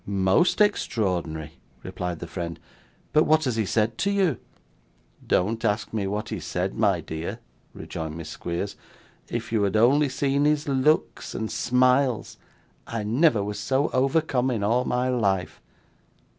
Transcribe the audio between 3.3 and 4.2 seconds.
has he said to